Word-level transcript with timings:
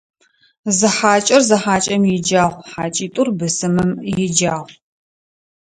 Зы 0.77 0.87
хьакӀэр 0.95 1.41
зы 1.47 1.57
хьакӀэм 1.61 2.03
иджагъу, 2.15 2.65
хьакӀитӀур 2.69 3.29
бысымым 3.37 3.91
иджагъу. 4.23 4.69